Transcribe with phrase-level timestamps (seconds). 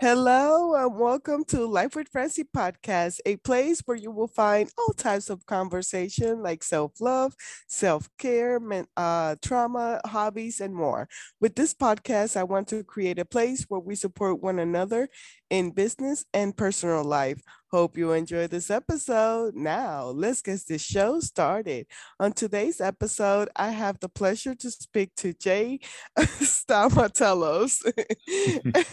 [0.00, 4.92] Hello and welcome to Life with Francy podcast, a place where you will find all
[4.92, 7.34] types of conversation like self-love,
[7.68, 8.60] self-care,
[8.96, 11.08] uh, trauma, hobbies, and more.
[11.40, 15.08] With this podcast, I want to create a place where we support one another
[15.54, 17.40] in business and personal life.
[17.70, 19.54] Hope you enjoy this episode.
[19.54, 21.86] Now, let's get this show started.
[22.18, 25.78] On today's episode, I have the pleasure to speak to Jay
[26.18, 27.82] Stamatelos,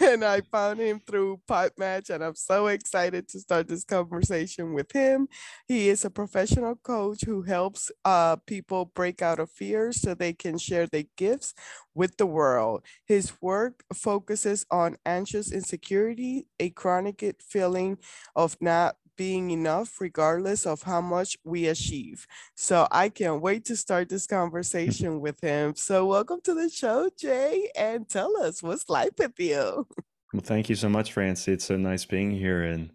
[0.00, 4.90] and I found him through Podmatch, and I'm so excited to start this conversation with
[4.92, 5.28] him.
[5.66, 10.32] He is a professional coach who helps uh, people break out of fear so they
[10.32, 11.54] can share their gifts
[11.94, 12.82] with the world.
[13.04, 17.98] His work focuses on anxious insecurity, a chronic feeling
[18.34, 22.26] of not being enough regardless of how much we achieve.
[22.56, 25.74] So I can't wait to start this conversation with him.
[25.76, 29.86] So welcome to the show, Jay, and tell us what's life with you.
[30.32, 31.52] Well, thank you so much, Francy.
[31.52, 32.62] It's so nice being here.
[32.62, 32.90] And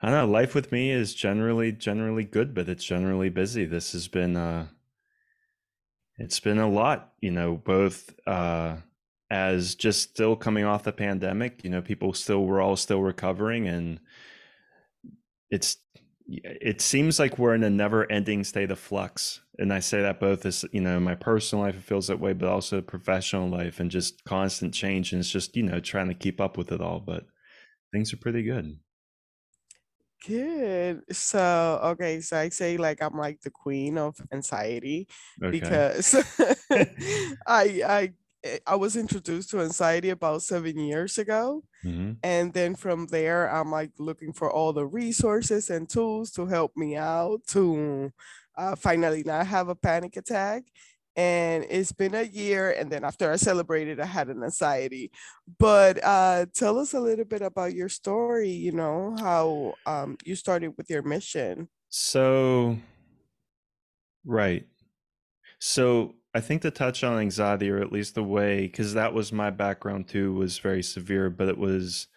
[0.00, 3.64] I know, life with me is generally generally good, but it's generally busy.
[3.64, 4.68] This has been uh
[6.18, 8.76] it's been a lot, you know, both uh,
[9.30, 13.66] as just still coming off the pandemic, you know, people still we're all still recovering
[13.68, 14.00] and
[15.50, 15.76] it's
[16.28, 20.46] it seems like we're in a never-ending state of flux and i say that both
[20.46, 23.90] as you know my personal life it feels that way but also professional life and
[23.90, 27.00] just constant change and it's just you know trying to keep up with it all
[27.00, 27.26] but
[27.92, 28.78] things are pretty good
[30.26, 31.02] Good.
[31.14, 35.08] So, okay, so I say like I'm like the queen of anxiety
[35.42, 35.50] okay.
[35.50, 36.14] because
[37.46, 38.12] I I
[38.44, 41.64] eh, I was introduced to anxiety about seven years ago.
[41.84, 42.12] Mm-hmm.
[42.22, 46.76] And then from there, I'm like looking for all the resources and tools to help
[46.76, 48.12] me out to
[48.56, 50.64] uh, finally not have a panic attack
[51.16, 55.10] and it's been a year and then after i celebrated i had an anxiety.
[55.58, 60.34] But uh, tell us a little bit about your story you know how um, you
[60.34, 61.68] started with your mission.
[61.88, 62.78] So
[64.24, 64.66] right.
[65.58, 69.32] So i think to touch on anxiety or at least the way because that was
[69.32, 72.08] my background too was very severe but it was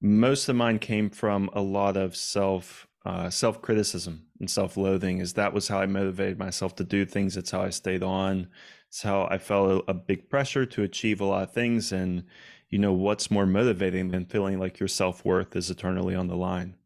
[0.00, 5.18] most of mine came from a lot of self uh, self criticism and self loathing.
[5.18, 7.36] Is that was how I motivated myself to do things.
[7.36, 8.48] It's how I stayed on.
[8.88, 11.92] It's how I felt a, big pressure to achieve a lot of things.
[11.92, 12.24] And
[12.68, 16.36] you know what's more motivating than feeling like your self worth is eternally on the
[16.36, 16.76] line.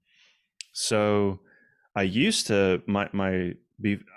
[0.73, 1.41] So
[1.95, 3.55] I used to my my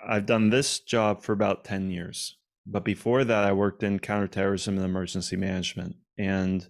[0.06, 2.36] I've done this job for about ten years,
[2.66, 6.66] but before that I worked in counterterrorism and emergency management and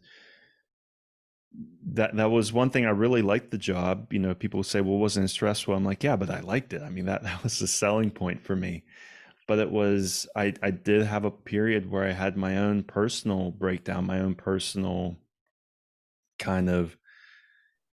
[1.92, 4.12] that that was one thing I really liked the job.
[4.12, 6.82] You know, people say, "Well, wasn't it stressful?" I'm like, "Yeah, but I liked it.
[6.82, 8.84] I mean, that that was the selling point for me."
[9.46, 13.50] But it was I I did have a period where I had my own personal
[13.50, 15.16] breakdown, my own personal
[16.38, 16.96] kind of,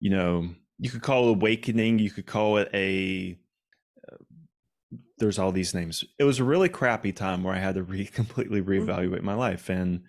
[0.00, 3.38] you know, you could call it awakening, you could call it a
[4.10, 4.16] uh,
[5.18, 6.04] there's all these names.
[6.18, 8.88] It was a really crappy time where I had to re completely mm-hmm.
[8.88, 10.02] reevaluate my life and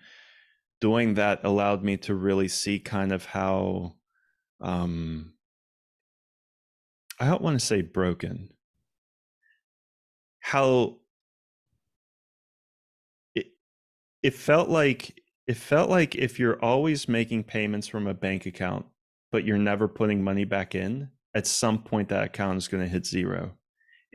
[0.82, 3.96] doing that allowed me to really see kind of how
[4.62, 5.34] um
[7.20, 8.50] I don't want to say broken.
[10.40, 10.98] How
[13.34, 13.48] it
[14.22, 18.86] it felt like it felt like if you're always making payments from a bank account
[19.32, 22.90] but you're never putting money back in at some point that account is going to
[22.90, 23.52] hit zero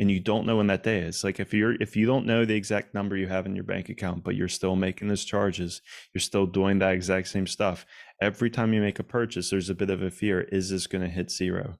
[0.00, 1.22] and you don't know when that day is.
[1.22, 3.88] Like if you're if you don't know the exact number you have in your bank
[3.88, 7.86] account but you're still making those charges you're still doing that exact same stuff
[8.20, 11.02] every time you make a purchase there's a bit of a fear is this going
[11.02, 11.78] to hit zero?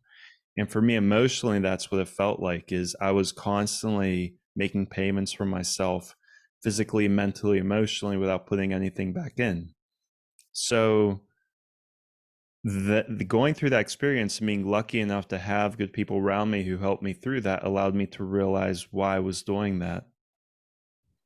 [0.56, 5.32] And for me emotionally that's what it felt like is i was constantly making payments
[5.32, 6.14] for myself
[6.62, 9.70] physically mentally emotionally without putting anything back in.
[10.52, 11.20] So
[12.62, 16.50] the, the, going through that experience and being lucky enough to have good people around
[16.50, 20.06] me who helped me through that allowed me to realize why I was doing that.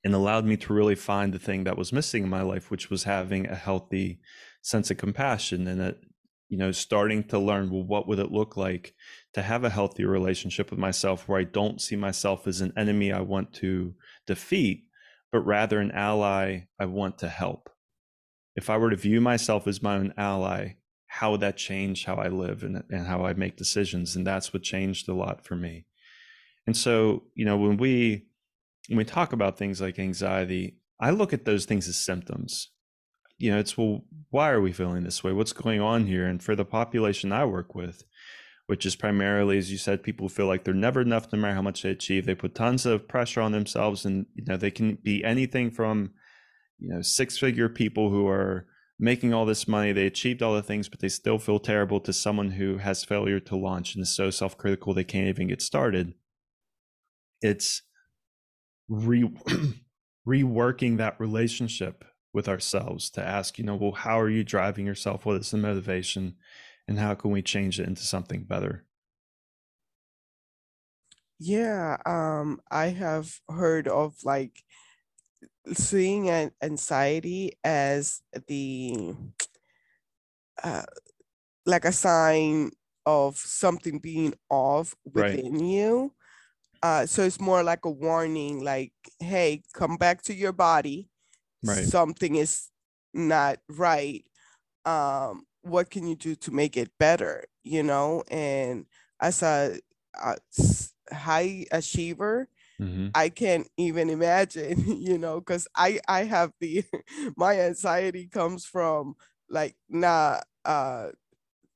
[0.05, 2.91] And allowed me to really find the thing that was missing in my life which
[2.91, 4.21] was having a healthy
[4.61, 5.97] sense of compassion and a,
[6.51, 8.95] you know starting to learn well what would it look like
[9.33, 13.13] to have a healthy relationship with myself where I don't see myself as an enemy
[13.13, 13.95] I want to
[14.27, 14.85] defeat
[15.33, 17.71] but rather an ally I want to help.
[18.55, 20.75] If I were to view myself as my own ally
[21.15, 24.17] how would that change how I live and, and how I make decisions?
[24.17, 25.87] And that's what changed a lot for me.
[26.67, 28.27] And so, you know, when we
[28.89, 32.71] when we talk about things like anxiety, I look at those things as symptoms.
[33.39, 35.33] You know, it's well, why are we feeling this way?
[35.33, 36.27] What's going on here?
[36.27, 38.03] And for the population I work with,
[38.67, 41.63] which is primarily, as you said, people feel like they're never enough no matter how
[41.63, 42.27] much they achieve.
[42.27, 46.11] They put tons of pressure on themselves, and you know, they can be anything from,
[46.81, 48.67] you know, six figure people who are
[48.99, 52.13] making all this money, they achieved all the things, but they still feel terrible to
[52.13, 55.63] someone who has failure to launch and is so self critical they can't even get
[55.63, 56.15] started.
[57.43, 57.83] It's
[58.89, 59.35] re-
[60.29, 65.25] reworking that relationship with ourselves to ask, you know, well, how are you driving yourself?
[65.25, 66.37] What is the motivation?
[66.87, 68.87] And how can we change it into something better?
[71.39, 74.63] Yeah, um, I have heard of like
[75.73, 79.15] seeing an anxiety as the
[80.63, 80.83] uh,
[81.67, 82.71] like a sign
[83.07, 85.37] of something being off Right.
[85.37, 86.13] within you.
[86.83, 91.11] Uh, so it's more like a warning, like, hey, come back to your body.
[91.65, 91.85] Right.
[91.85, 92.71] Something is
[93.15, 94.25] not right.
[94.85, 97.47] Um, what can you do to make it better?
[97.65, 98.87] You know, and
[99.21, 99.79] as a
[101.13, 102.49] high achiever,
[102.79, 106.85] hmm I can't even imagine, you know, because I I have the
[107.37, 109.15] my anxiety comes from
[109.49, 111.11] like not uh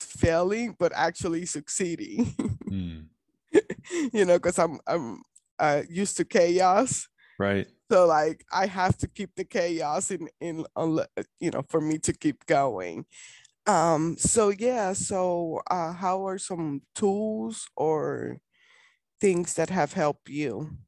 [0.01, 2.35] failing but actually succeeding,
[2.71, 3.09] Mm.
[4.13, 5.23] you know, because I'm I'm
[5.59, 7.09] uh, used to chaos.
[7.39, 7.69] Right.
[7.91, 11.09] So like I have to keep the chaos in in unle-
[11.41, 13.07] you know for me to keep going.
[13.67, 18.39] Um so yeah, so uh how are some tools or
[19.21, 20.79] things that have helped you?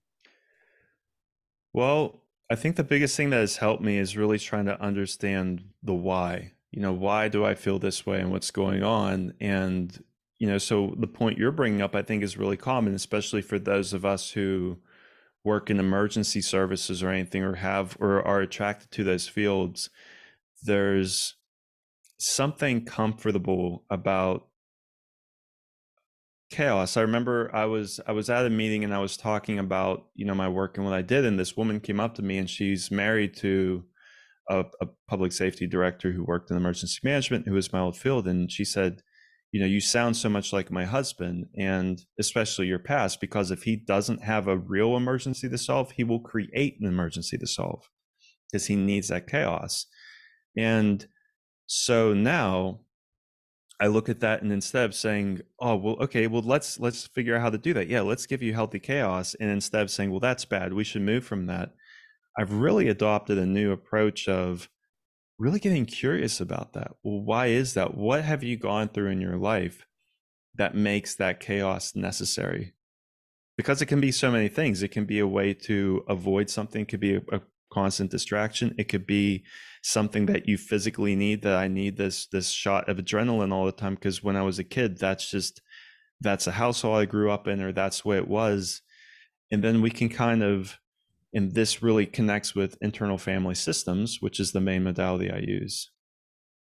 [1.72, 5.64] Well, I think the biggest thing that has helped me is really trying to understand
[5.82, 6.52] the why.
[6.72, 9.34] You know, why do I feel this way and what's going on?
[9.40, 10.02] And,
[10.38, 13.58] you know, so the point you're bringing up, I think, is really common, especially for
[13.58, 14.78] those of us who
[15.44, 19.90] work in emergency services or anything or have or are attracted to those fields.
[20.62, 21.36] There's
[22.18, 24.48] something comfortable about
[26.50, 26.96] chaos.
[26.96, 30.26] I remember I was I was at a meeting and I was talking about you
[30.26, 32.50] know my work and what I did, and this woman came up to me and
[32.50, 33.84] she's married to
[34.48, 38.26] a, a public safety director who worked in emergency management, who was my old field,
[38.26, 39.02] and she said,
[39.52, 43.62] you know, you sound so much like my husband, and especially your past, because if
[43.62, 47.88] he doesn't have a real emergency to solve, he will create an emergency to solve
[48.50, 49.86] because he needs that chaos.
[50.56, 51.06] And
[51.66, 52.80] so now
[53.80, 57.34] I look at that and instead of saying, "Oh, well, okay, well let's let's figure
[57.34, 60.10] out how to do that." Yeah, let's give you healthy chaos, and instead of saying,
[60.10, 61.74] "Well, that's bad, we should move from that,"
[62.38, 64.68] I've really adopted a new approach of
[65.38, 66.92] really getting curious about that.
[67.02, 67.96] Well, why is that?
[67.96, 69.86] What have you gone through in your life
[70.56, 72.74] that makes that chaos necessary?
[73.56, 74.82] Because it can be so many things.
[74.82, 76.82] It can be a way to avoid something.
[76.82, 77.40] It could be a, a
[77.72, 78.74] constant distraction.
[78.78, 79.44] It could be
[79.82, 81.42] something that you physically need.
[81.42, 84.58] That I need this this shot of adrenaline all the time because when I was
[84.58, 85.60] a kid, that's just
[86.20, 88.82] that's a household I grew up in, or that's the way it was.
[89.50, 90.78] And then we can kind of,
[91.32, 95.90] and this really connects with internal family systems, which is the main modality I use,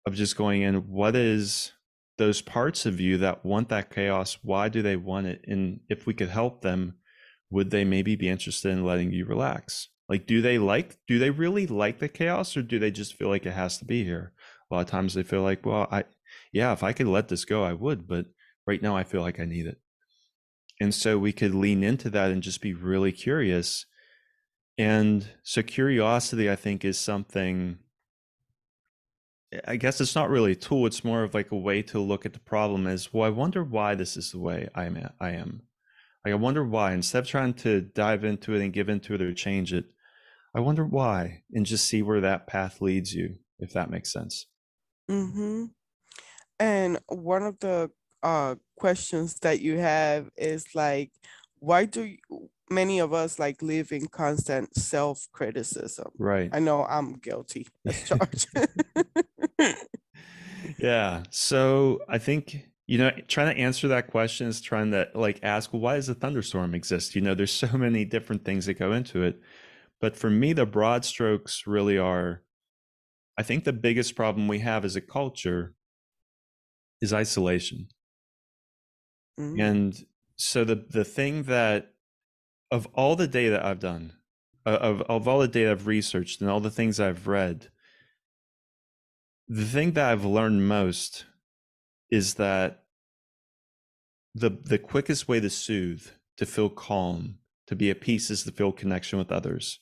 [0.06, 0.88] of just going in.
[0.88, 1.72] What is
[2.16, 4.38] those parts of you that want that chaos?
[4.42, 5.44] Why do they want it?
[5.46, 6.94] And if we could help them,
[7.50, 9.88] would they maybe be interested in letting you relax?
[10.08, 13.28] Like, do they like, do they really like the chaos or do they just feel
[13.28, 14.32] like it has to be here?
[14.70, 16.04] A lot of times they feel like, well, I,
[16.52, 18.26] yeah, if I could let this go, I would, but
[18.66, 19.78] right now I feel like I need it.
[20.80, 23.84] And so we could lean into that and just be really curious.
[24.78, 27.78] And so curiosity, I think, is something
[29.66, 30.86] I guess it's not really a tool.
[30.86, 33.64] It's more of like a way to look at the problem as, well, I wonder
[33.64, 34.96] why this is the way I am.
[34.96, 35.62] At, I am.
[36.24, 36.92] Like, I wonder why.
[36.92, 39.86] Instead of trying to dive into it and give into it or change it,
[40.54, 44.46] I wonder why, and just see where that path leads you, if that makes sense.
[45.10, 45.66] Mm-hmm.
[46.58, 47.90] And one of the
[48.22, 51.12] uh questions that you have is like,
[51.60, 52.18] why do you,
[52.70, 56.10] many of us like live in constant self-criticism?
[56.18, 56.50] Right.
[56.52, 58.48] I know I'm guilty as charged.
[60.78, 61.22] yeah.
[61.30, 65.72] So I think you know trying to answer that question is trying to like ask
[65.72, 68.92] well, why does a thunderstorm exist you know there's so many different things that go
[68.92, 69.38] into it
[70.00, 72.44] but for me the broad strokes really are
[73.38, 75.74] i think the biggest problem we have as a culture
[77.00, 77.88] is isolation
[79.38, 79.58] Mhm.
[79.58, 81.94] and so the the thing that
[82.70, 84.14] of all the data i've done
[84.66, 87.70] of of all the data i've researched and all the things i've read
[89.48, 91.26] the thing that i've learned most
[92.10, 92.86] is that
[94.34, 98.52] the the quickest way to soothe, to feel calm, to be at peace is to
[98.52, 99.80] feel connection with others.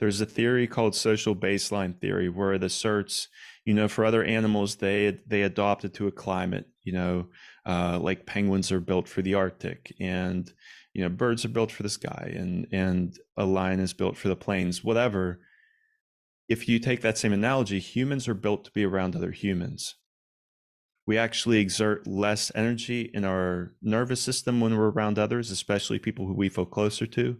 [0.00, 3.28] There's a theory called social baseline theory where it asserts,
[3.64, 7.28] you know, for other animals they they adopted to a climate, you know,
[7.66, 10.52] uh, like penguins are built for the Arctic, and
[10.92, 14.28] you know, birds are built for the sky, and and a lion is built for
[14.28, 15.40] the plains, whatever.
[16.48, 19.96] if you take that same analogy, humans are built to be around other humans.
[21.06, 26.26] We actually exert less energy in our nervous system when we're around others, especially people
[26.26, 27.38] who we feel closer to.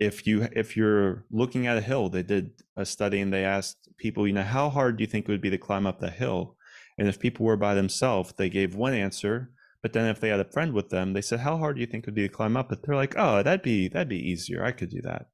[0.00, 3.88] If you if you're looking at a hill, they did a study and they asked
[3.96, 6.10] people, you know, how hard do you think it would be to climb up the
[6.10, 6.56] hill?
[6.98, 9.50] And if people were by themselves, they gave one answer.
[9.82, 11.86] But then if they had a friend with them, they said, how hard do you
[11.86, 12.82] think it would be to climb up it?
[12.82, 14.64] They're like, oh, that'd be that'd be easier.
[14.64, 15.28] I could do that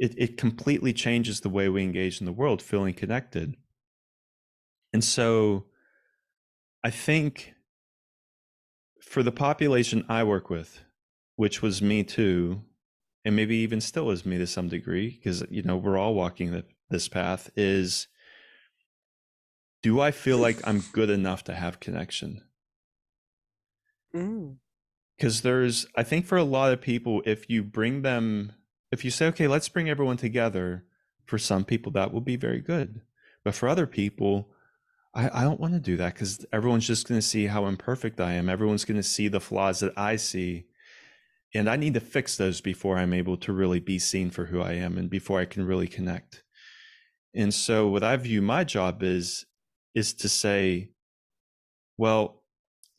[0.00, 3.54] it, it completely changes the way we engage in the world, feeling connected.
[4.94, 5.66] And so
[6.82, 7.52] I think
[9.02, 10.80] for the population I work with,
[11.36, 12.62] which was me too,
[13.24, 16.52] and maybe even still is me to some degree, because you know we're all walking
[16.52, 18.08] the, this path, is
[19.82, 22.42] do I feel like I'm good enough to have connection?
[24.12, 25.42] Because mm.
[25.42, 28.52] there's, I think for a lot of people, if you bring them
[28.90, 30.84] if you say, okay, let's bring everyone together,
[31.24, 33.02] for some people that will be very good.
[33.44, 34.50] But for other people,
[35.14, 38.20] I, I don't want to do that because everyone's just going to see how imperfect
[38.20, 38.48] I am.
[38.48, 40.66] Everyone's going to see the flaws that I see.
[41.54, 44.60] And I need to fix those before I'm able to really be seen for who
[44.60, 46.44] I am and before I can really connect.
[47.34, 49.46] And so what I view my job is
[49.94, 50.90] is to say,
[51.98, 52.44] well,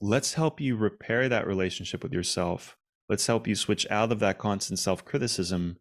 [0.02, 2.76] let's help you repair that relationship with yourself.
[3.08, 5.78] Let's help you switch out of that constant self-criticism.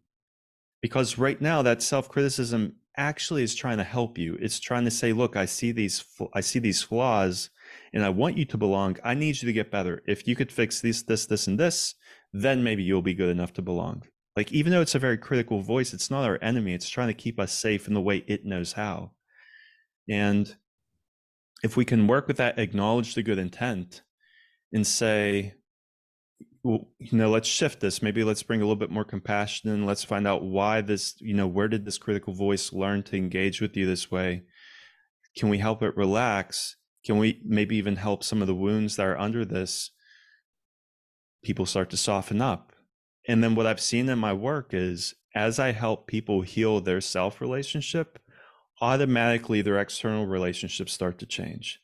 [0.81, 4.37] Because right now that self-criticism actually is trying to help you.
[4.39, 7.49] It's trying to say look i see these i see these flaws
[7.93, 8.97] and i want you to belong.
[9.03, 10.01] I need you to get better.
[10.05, 11.95] If you could fix this this this and this
[12.33, 14.03] then maybe you'll be good enough to belong
[14.35, 17.13] like even though it's a very critical voice it's not our enemy it's trying to
[17.13, 19.11] keep us safe in the way it knows how
[20.09, 20.55] and
[21.63, 24.01] if we can work with that acknowledge the good intent
[24.73, 25.53] and say
[26.63, 28.01] well, you know, let's shift this.
[28.01, 31.33] Maybe let's bring a little bit more compassion and let's find out why this, you
[31.33, 34.43] know, where did this critical voice learn to engage with you this way?
[35.35, 36.75] Can we help it relax?
[37.03, 39.91] Can we maybe even help some of the wounds that are under this?
[41.43, 42.73] People start to soften up.
[43.27, 47.01] And then what I've seen in my work is as I help people heal their
[47.01, 48.19] self relationship,
[48.81, 51.79] automatically their external relationships start to change.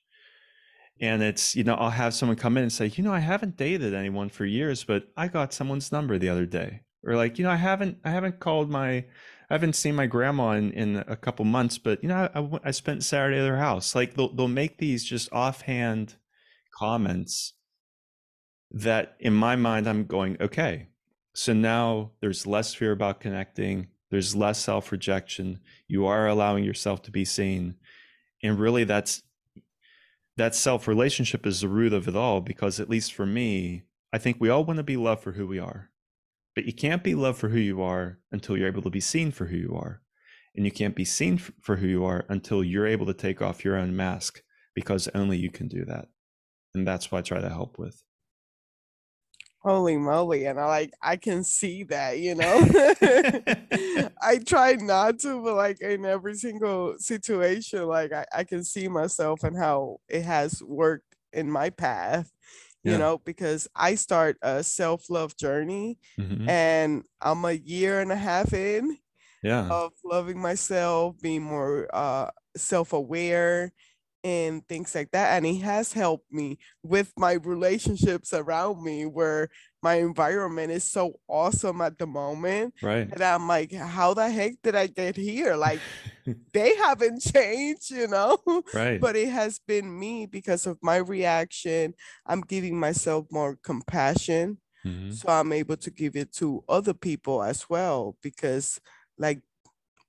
[1.00, 3.56] And it's you know i'll have someone come in and say you know i haven't
[3.56, 6.82] dated anyone for years but i got someone's number the other day.
[7.06, 9.06] Or like you know i haven't i haven't called my i
[9.52, 13.04] haven't seen my grandma in, in a couple months but you know I, I spent
[13.04, 13.94] saturday at their house.
[13.94, 16.16] Like they'll, they'll make these just offhand
[16.76, 17.54] comments
[18.72, 20.88] that in my mind i'm going okay
[21.34, 27.12] so now there's less fear about connecting there's less self-rejection you are allowing yourself to
[27.12, 27.76] be seen
[28.44, 29.24] and really that's
[30.36, 33.84] that self relationship is the root of it all because at least for me
[34.14, 35.90] i think we all want to be loved for who we are
[36.56, 39.32] but you can't be loved for who you are until you're able to be seen
[39.32, 40.02] for who you are
[40.56, 43.64] and you can't be seen for who you are until you're able to take off
[43.64, 44.42] your own mask
[44.74, 46.08] because only you can do that
[46.74, 48.04] and that's what i try to help with
[49.68, 52.56] holy moly and i like i can see that you know
[54.22, 58.88] i try not to but like in every single situation like I, I can see
[58.88, 62.32] myself and how it has worked in my path
[62.86, 62.98] you yeah.
[62.98, 66.48] know because i start a self-love journey mm-hmm.
[66.48, 68.98] and i'm a year and a half in
[69.44, 73.74] yeah of loving myself being more uh self-aware
[74.24, 75.36] and things like that.
[75.36, 79.50] And he has helped me with my relationships around me where
[79.82, 82.74] my environment is so awesome at the moment.
[82.82, 83.08] Right.
[83.12, 85.56] And I'm like, how the heck did I get here?
[85.56, 85.80] Like
[86.54, 88.38] they haven't changed, you know?
[88.74, 89.00] Right.
[89.00, 91.94] But it has been me because of my reaction.
[92.26, 94.58] I'm giving myself more compassion.
[94.86, 95.12] Mm-hmm.
[95.12, 98.18] So I'm able to give it to other people as well.
[98.22, 98.80] Because
[99.18, 99.42] like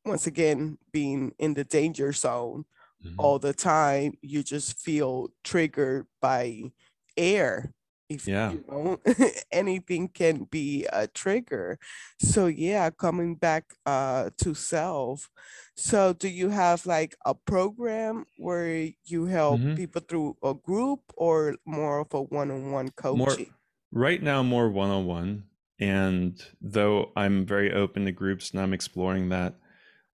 [0.04, 2.64] once again, being in the danger zone
[3.04, 3.18] mm-hmm.
[3.18, 6.72] all the time, you just feel triggered by
[7.16, 7.72] air.
[8.08, 8.52] If yeah.
[8.52, 9.00] you know,
[9.52, 11.78] anything can be a trigger.
[12.18, 15.28] So yeah, coming back uh to self.
[15.76, 19.74] So do you have like a program where you help mm-hmm.
[19.74, 23.18] people through a group or more of a one-on-one coaching?
[23.18, 23.36] More,
[23.92, 25.44] right now more one-on-one.
[25.78, 29.54] And though I'm very open to groups and I'm exploring that,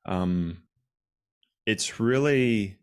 [0.05, 0.64] um,
[1.67, 2.79] it's really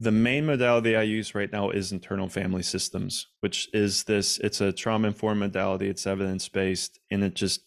[0.00, 4.60] the main modality I use right now is internal family systems, which is this it's
[4.60, 7.62] a trauma informed modality, it's evidence based, and it just,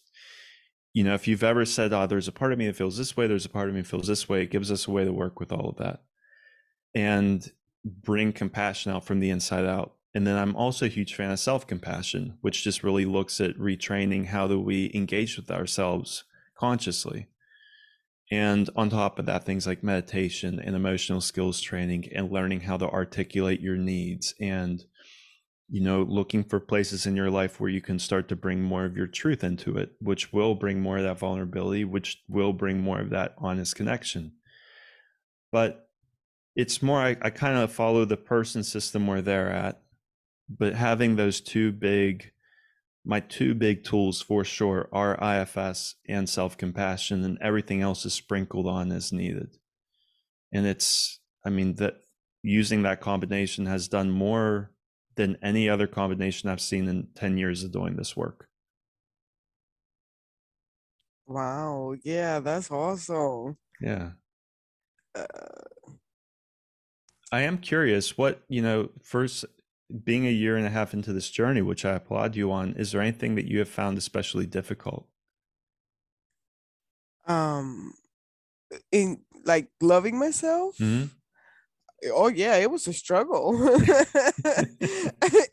[0.92, 3.16] you know, if you've ever said, oh, there's a part of me that feels this
[3.16, 5.04] way, there's a part of me that feels this way, it gives us a way
[5.04, 6.02] to work with all of that
[6.94, 7.52] and
[7.84, 9.94] bring compassion out from the inside out.
[10.14, 13.56] And then I'm also a huge fan of self compassion, which just really looks at
[13.56, 17.28] retraining how do we engage with ourselves consciously
[18.30, 22.76] And on top of that, things like meditation and emotional skills training and learning how
[22.76, 24.84] to articulate your needs and
[25.68, 28.84] you know, looking for places in your life where you can start to bring more
[28.84, 32.80] of your truth into it, which will bring more of that vulnerability, which will bring
[32.80, 34.32] more of that honest connection.
[35.50, 35.88] But
[36.54, 39.80] it's more, I, I kind of follow the person system where they're at,
[40.48, 42.30] but having those two big,
[43.06, 48.12] my two big tools for sure are IFS and self compassion, and everything else is
[48.12, 49.56] sprinkled on as needed.
[50.52, 52.02] And it's, I mean, that
[52.42, 54.72] using that combination has done more
[55.14, 58.48] than any other combination I've seen in 10 years of doing this work.
[61.26, 61.94] Wow.
[62.04, 63.56] Yeah, that's awesome.
[63.80, 64.12] Yeah.
[65.14, 65.24] Uh,
[67.32, 69.44] I am curious what, you know, first
[70.04, 72.92] being a year and a half into this journey, which I applaud you on, is
[72.92, 75.06] there anything that you have found especially difficult?
[77.26, 77.92] Um
[78.92, 80.76] in like loving myself?
[80.78, 81.06] Mm-hmm
[82.12, 83.54] oh yeah it was a struggle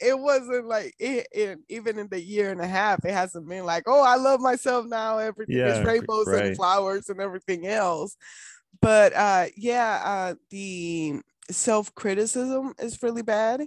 [0.01, 3.65] it wasn't like it, it, even in the year and a half it hasn't been
[3.65, 6.45] like oh i love myself now everything yeah, is rainbows right.
[6.45, 8.17] and flowers and everything else
[8.81, 13.61] but uh yeah uh the self-criticism is really bad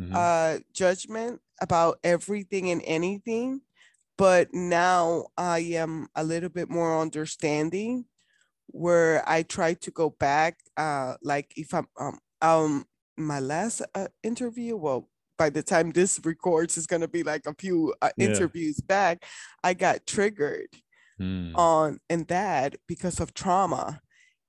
[0.00, 0.12] mm-hmm.
[0.14, 3.60] uh judgment about everything and anything
[4.16, 8.04] but now i am a little bit more understanding
[8.72, 12.84] where I try to go back, uh, like if I'm um, um
[13.16, 17.54] my last uh, interview, well, by the time this records is gonna be like a
[17.54, 18.28] few uh, yeah.
[18.28, 19.24] interviews back,
[19.62, 20.68] I got triggered
[21.20, 21.52] mm.
[21.56, 24.00] on and that because of trauma.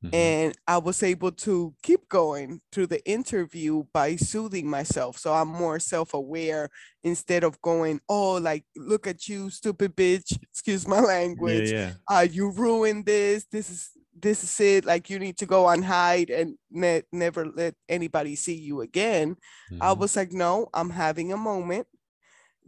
[0.04, 0.16] Mm-hmm.
[0.16, 5.18] And I was able to keep going through the interview by soothing myself.
[5.20, 6.70] So I'm more self aware
[7.04, 10.38] instead of going, oh, like, look at you, stupid bitch.
[10.42, 11.72] Excuse my language.
[11.72, 12.18] Yeah, yeah.
[12.18, 13.46] Uh, you ruined this.
[13.52, 13.90] This is
[14.20, 18.36] this is it like you need to go and hide and ne- never let anybody
[18.36, 19.36] see you again
[19.72, 19.82] mm-hmm.
[19.82, 21.88] i was like no i'm having a moment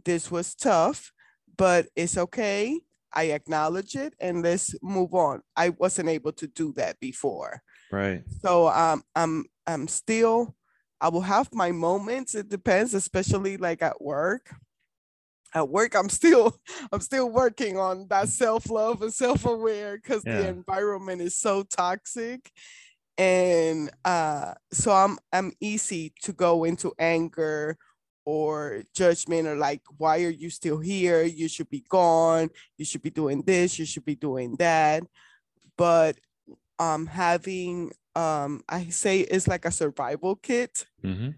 [0.04, 1.12] this was tough
[1.56, 2.80] but it's okay
[3.14, 5.40] i acknowledge it and let's move on.
[5.56, 7.62] I wasn't able to do that before.
[7.90, 8.22] Right.
[8.42, 10.54] So um i'm i'm still
[11.00, 12.34] i will have my moments.
[12.34, 14.50] It depends especially like at work.
[15.54, 16.58] At work i'm still
[16.92, 20.38] i'm still working on that self-love and self-aware because yeah.
[20.38, 22.50] the environment is so toxic.
[23.16, 27.78] And uh so i'm i'm easy to go into anger
[28.24, 31.22] or judgment or like why are you still here?
[31.22, 32.50] You should be gone.
[32.78, 33.78] You should be doing this.
[33.78, 35.04] You should be doing that.
[35.76, 36.16] But
[36.78, 40.86] um having um i say it's like a survival kit.
[41.04, 41.30] Mm-hmm.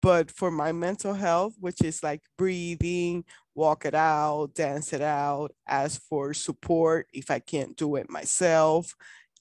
[0.00, 3.24] But for my mental health, which is like breathing,
[3.54, 8.94] walk it out, dance it out, ask for support if I can't do it myself,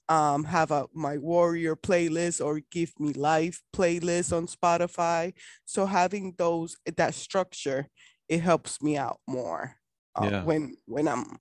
[0.09, 5.33] um, have a my warrior playlist or give me life playlist on Spotify.
[5.65, 7.87] So having those that structure,
[8.29, 9.75] it helps me out more
[10.15, 10.43] uh, yeah.
[10.43, 11.37] when when I'm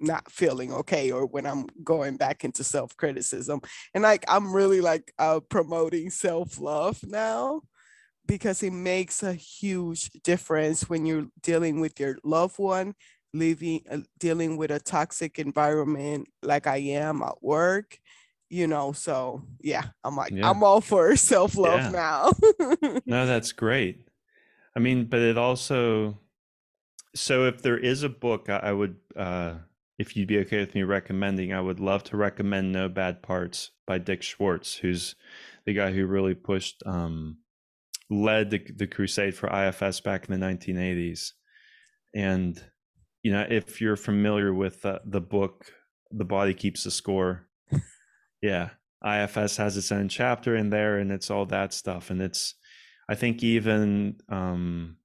[0.00, 3.60] not feeling okay or when I'm going back into self criticism.
[3.94, 7.62] And like I'm really like uh, promoting self love now
[8.26, 12.94] because it makes a huge difference when you're dealing with your loved one
[13.38, 17.98] living uh, dealing with a toxic environment like i am at work
[18.48, 20.48] you know so yeah i'm like yeah.
[20.48, 21.90] i'm all for self-love yeah.
[21.90, 22.30] now
[23.06, 24.08] no that's great
[24.76, 26.18] i mean but it also
[27.14, 29.54] so if there is a book i, I would uh
[29.98, 33.70] if you'd be okay with me recommending i would love to recommend no bad parts
[33.86, 35.16] by dick schwartz who's
[35.64, 37.38] the guy who really pushed um
[38.10, 41.32] led the, the crusade for IFS back in the 1980s.
[42.14, 42.62] And,
[43.26, 45.72] you know, if you're familiar with uh, the book,
[46.12, 47.48] The Body Keeps the Score,
[48.40, 48.68] yeah,
[49.04, 52.10] IFS has its own chapter in there and it's all that stuff.
[52.10, 52.54] And it's,
[53.08, 54.98] I think even um,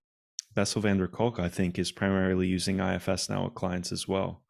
[0.53, 4.43] Bessel van der Kolk, I think, is primarily using IFS now with clients as well.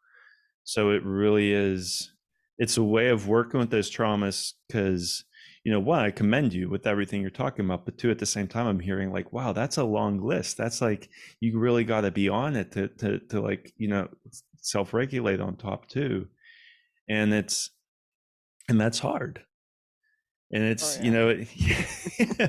[0.65, 2.12] So it really is,
[2.57, 5.23] it's a way of working with those traumas because
[5.63, 8.26] you know, one, I commend you with everything you're talking about, but two, at the
[8.26, 10.58] same time, I'm hearing like, wow, that's a long list.
[10.58, 14.08] That's like you really got to be on it to to to like you know
[14.62, 16.28] self regulate on top too,
[17.08, 17.69] and it's
[18.67, 19.43] and that's hard,
[20.52, 21.06] and oh, it's oh, yeah.
[21.06, 22.47] you know,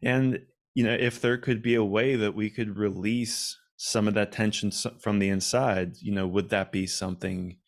[0.02, 0.40] and
[0.74, 4.32] you know if there could be a way that we could release some of that
[4.32, 7.58] tension from the inside, you know, would that be something?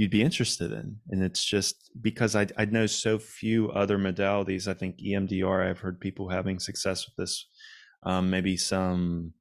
[0.00, 0.96] You'd be interested in.
[1.10, 4.66] And it's just because I, I know so few other modalities.
[4.66, 7.46] I think EMDR, I've heard people having success with this.
[8.02, 9.34] Um, maybe some,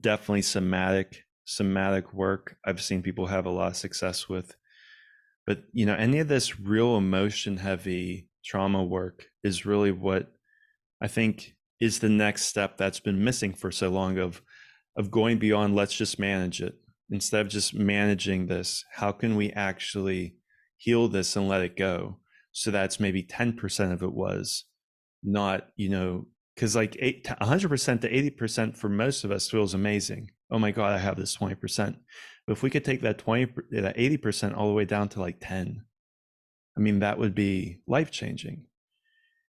[0.00, 2.56] definitely somatic, somatic work.
[2.64, 4.56] I've seen people have a lot of success with.
[5.46, 10.32] but you know any of this real emotion heavy trauma work is really what
[11.00, 14.42] i think is the next step that's been missing for so long of
[14.96, 16.74] of going beyond let's just manage it
[17.14, 20.34] instead of just managing this how can we actually
[20.76, 22.18] heal this and let it go?
[22.52, 24.64] So that's maybe 10% of it was
[25.22, 30.30] not you know because like 8 100% to 80% for most of us feels amazing.
[30.50, 31.96] Oh my god i have this 20%
[32.46, 35.38] but if we could take that 20 that 80% all the way down to like
[35.40, 35.82] 10
[36.76, 38.66] i mean that would be life changing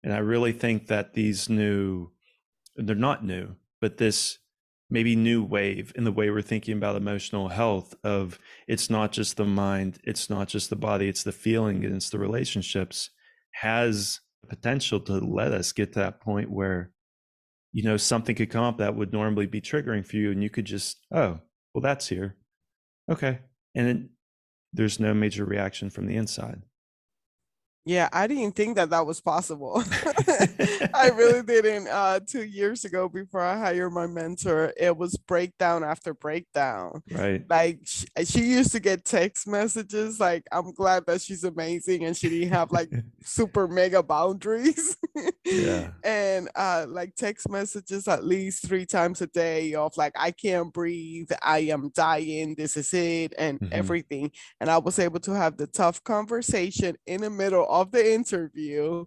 [0.03, 2.11] and i really think that these new
[2.77, 4.39] they're not new but this
[4.91, 9.37] maybe new wave in the way we're thinking about emotional health of it's not just
[9.37, 13.11] the mind it's not just the body it's the feeling and it's the relationships
[13.53, 16.91] has potential to let us get to that point where
[17.73, 20.51] you know something could come up that would normally be triggering for you and you
[20.51, 21.41] could just oh
[21.75, 22.37] well that's here.
[23.11, 23.41] Okay.
[23.75, 23.99] And it,
[24.73, 26.63] there's no major reaction from the inside
[27.87, 29.83] yeah, I didn't think that that was possible.
[30.95, 31.89] I really didn't.
[31.89, 37.03] Uh, two years ago, before I hired my mentor, it was breakdown after breakdown.
[37.11, 37.45] Right.
[37.49, 42.17] Like she, she used to get text messages like, "I'm glad that she's amazing," and
[42.17, 42.91] she didn't have like
[43.23, 44.97] super mega boundaries.
[45.45, 45.91] yeah.
[46.03, 50.73] And uh, like text messages at least three times a day of like, "I can't
[50.73, 53.75] breathe," "I am dying," "This is it," and mm-hmm.
[53.75, 54.31] everything.
[54.59, 59.05] And I was able to have the tough conversation in the middle of the interview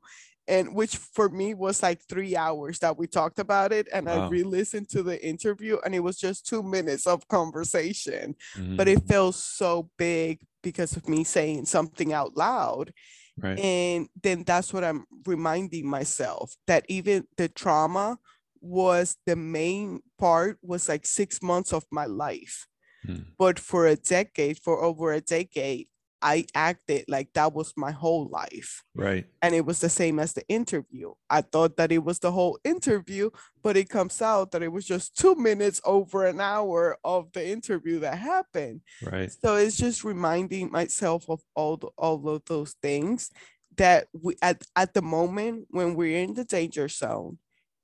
[0.47, 4.25] and which for me was like three hours that we talked about it and wow.
[4.25, 8.75] i re-listened to the interview and it was just two minutes of conversation mm-hmm.
[8.75, 12.91] but it felt so big because of me saying something out loud
[13.37, 13.59] right.
[13.59, 18.17] and then that's what i'm reminding myself that even the trauma
[18.61, 22.67] was the main part was like six months of my life
[23.07, 23.23] mm.
[23.37, 25.87] but for a decade for over a decade
[26.21, 28.83] I acted like that was my whole life.
[28.95, 29.25] Right.
[29.41, 31.13] And it was the same as the interview.
[31.29, 33.29] I thought that it was the whole interview,
[33.61, 37.47] but it comes out that it was just two minutes over an hour of the
[37.47, 38.81] interview that happened.
[39.03, 39.31] Right.
[39.31, 43.29] So it's just reminding myself of all the, all of those things
[43.77, 47.37] that we at, at the moment when we're in the danger zone,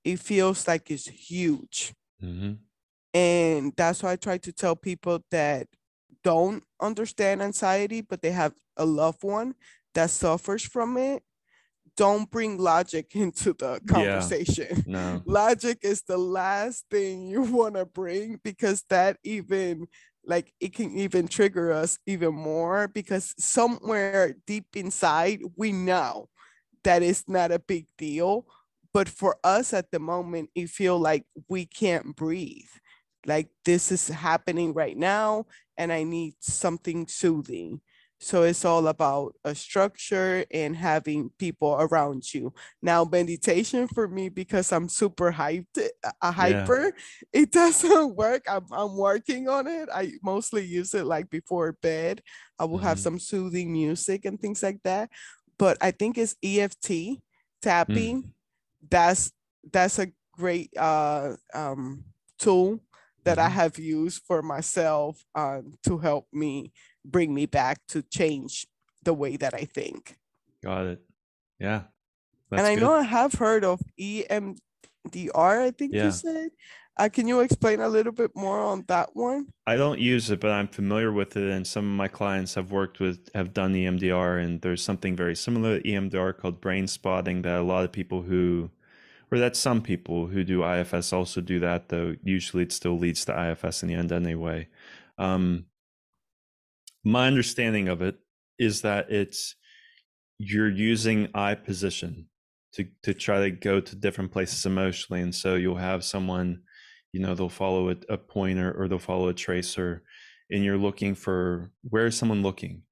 [0.03, 1.93] it feels like it's huge.
[2.21, 2.53] Mm-hmm.
[3.13, 5.67] And that's why I try to tell people that
[6.23, 9.55] don't understand anxiety, but they have a loved one
[9.93, 11.23] that suffers from it,
[11.95, 14.83] don't bring logic into the conversation.
[14.87, 15.23] Yeah, no.
[15.25, 19.87] Logic is the last thing you want to bring because that even
[20.25, 26.29] like it can even trigger us even more because somewhere deep inside we know
[26.83, 28.45] that it's not a big deal
[28.93, 32.69] but for us at the moment it feel like we can't breathe
[33.25, 35.45] like this is happening right now
[35.77, 37.81] and I need something soothing.
[38.19, 42.53] So it's all about a structure and having people around you.
[42.81, 45.77] Now, meditation for me, because I'm super hyped,
[46.21, 47.41] a hyper, yeah.
[47.41, 48.43] it doesn't work.
[48.49, 49.89] I'm, I'm working on it.
[49.93, 52.21] I mostly use it like before bed.
[52.57, 52.87] I will mm-hmm.
[52.87, 55.09] have some soothing music and things like that.
[55.57, 57.19] But I think it's EFT
[57.61, 58.23] tapping.
[58.23, 58.29] Mm.
[58.89, 59.33] That's
[59.71, 60.07] that's a
[60.37, 62.05] great uh, um,
[62.39, 62.79] tool
[63.23, 63.47] that mm-hmm.
[63.47, 66.71] I have used for myself um, to help me
[67.05, 68.67] bring me back to change
[69.03, 70.17] the way that I think.
[70.63, 71.01] Got it.
[71.59, 71.83] Yeah.
[72.51, 72.81] and I good.
[72.81, 74.57] know I have heard of EMDR,
[75.35, 76.05] I think yeah.
[76.05, 76.49] you said.
[76.95, 79.47] Uh, can you explain a little bit more on that one?
[79.65, 82.71] I don't use it, but I'm familiar with it, and some of my clients have
[82.71, 87.41] worked with have done EMDR, and there's something very similar to EMDR called brain spotting
[87.41, 88.69] that a lot of people who
[89.33, 93.25] or that some people who do IFS also do that, though usually it still leads
[93.25, 94.67] to IFS in the end anyway.
[95.17, 95.65] Um,
[97.03, 98.19] my understanding of it
[98.59, 99.55] is that it's
[100.37, 102.27] you're using eye position
[102.73, 106.61] to to try to go to different places emotionally, and so you'll have someone,
[107.11, 110.03] you know, they'll follow a, a pointer or they'll follow a tracer,
[110.51, 112.83] and you're looking for where is someone looking,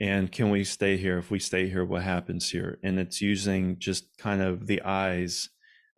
[0.00, 1.18] and can we stay here?
[1.18, 2.80] If we stay here, what happens here?
[2.82, 5.48] And it's using just kind of the eyes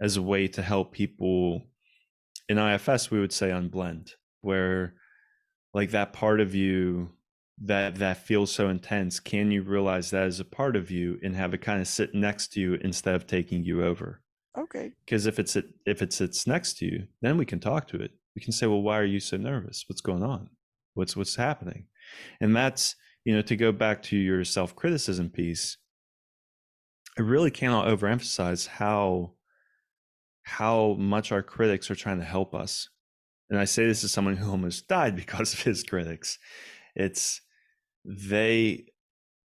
[0.01, 1.63] as a way to help people
[2.49, 4.95] in IFS we would say unblend where
[5.75, 7.11] like that part of you
[7.65, 11.37] that that feels so intense can you realize that as a part of you and
[11.37, 14.21] have it kind of sit next to you instead of taking you over?
[14.59, 14.93] Okay.
[15.05, 18.11] Because if it's if it sits next to you then we can talk to it.
[18.35, 19.85] We can say well why are you so nervous?
[19.89, 20.51] What's going on?
[20.95, 21.87] What's what's happening?
[22.41, 25.77] And that's you know to go back to your self-criticism piece
[27.19, 29.33] i really cannot overemphasize how
[30.43, 32.89] how much our critics are trying to help us.
[33.51, 36.39] And I say this as someone who almost died because of his critics.
[36.95, 37.41] It's
[38.05, 38.87] they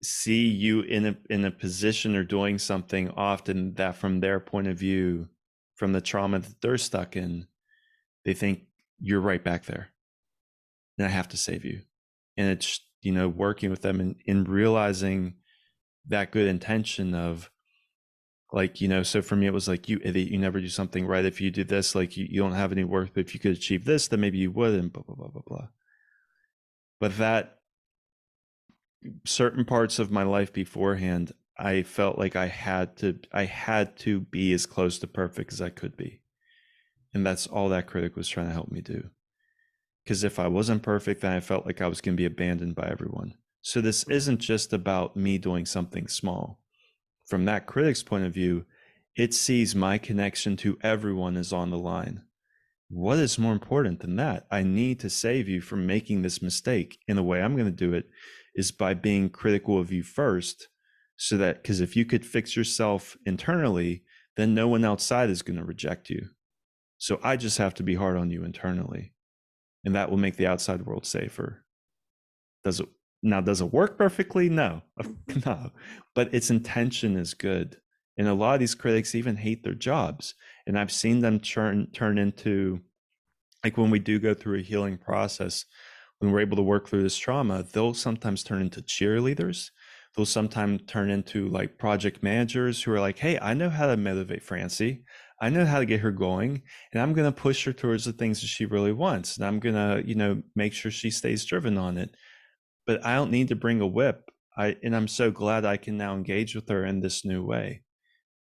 [0.03, 4.67] see you in a in a position or doing something often that from their point
[4.67, 5.27] of view
[5.75, 7.47] from the trauma that they're stuck in
[8.25, 8.63] they think
[8.99, 9.89] you're right back there
[10.97, 11.81] and i have to save you
[12.35, 15.35] and it's you know working with them and in realizing
[16.07, 17.49] that good intention of
[18.53, 21.05] like you know so for me it was like you idiot you never do something
[21.05, 23.39] right if you do this like you, you don't have any worth but if you
[23.39, 25.67] could achieve this then maybe you would and blah blah blah blah blah.
[26.99, 27.59] But that
[29.25, 34.21] certain parts of my life beforehand i felt like i had to i had to
[34.21, 36.21] be as close to perfect as i could be.
[37.15, 39.09] And that's all that critic was trying to help me do.
[40.03, 42.75] Because if i wasn't perfect then i felt like i was going to be abandoned
[42.75, 43.33] by everyone.
[43.61, 46.62] So this isn't just about me doing something small
[47.25, 48.65] from that critic's point of view
[49.15, 52.23] it sees my connection to everyone is on the line.
[52.89, 54.47] What is more important than that?
[54.49, 57.71] I need to save you from making this mistake and the way i'm going to
[57.71, 58.09] do it
[58.55, 60.67] is by being critical of you first
[61.15, 64.03] so that because if you could fix yourself internally
[64.35, 66.29] then no one outside is going to reject you.
[66.97, 69.13] So i just have to be hard on you internally
[69.85, 71.63] and that will make the outside world safer.
[72.63, 72.89] Does it
[73.23, 75.39] now does it work perfectly no mm-hmm.
[75.45, 75.71] no
[76.13, 77.77] but its intention is good
[78.17, 80.35] and a lot of these critics even hate their jobs
[80.67, 82.79] and i've seen them turn turn into
[83.63, 85.65] like when we do go through a healing process
[86.23, 89.71] when we're able to work through this trauma, they'll sometimes turn into cheerleaders.
[90.15, 93.97] They'll sometimes turn into like project managers who are like, hey, I know how to
[93.97, 95.03] motivate Francy.
[95.41, 96.61] I know how to get her going,
[96.93, 99.35] and I'm going to push her towards the things that she really wants.
[99.35, 102.15] And I'm going to, you know, make sure she stays driven on it.
[102.85, 104.29] But I don't need to bring a whip.
[104.57, 107.83] I, and I'm so glad I can now engage with her in this new way.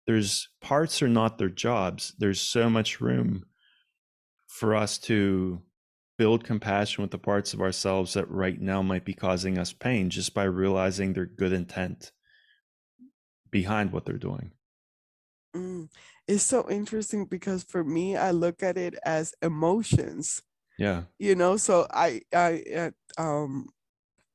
[0.08, 2.13] There's parts are not their jobs.
[2.17, 3.45] There's so much room
[4.47, 5.62] for us to
[6.17, 10.10] build compassion with the parts of ourselves that right now might be causing us pain
[10.10, 12.12] just by realizing their good intent
[13.49, 14.51] behind what they're doing.
[15.56, 15.89] Mm.
[16.27, 20.41] It's so interesting because for me, I look at it as emotions.
[20.77, 21.04] Yeah.
[21.19, 23.69] You know, so I, I, uh, um,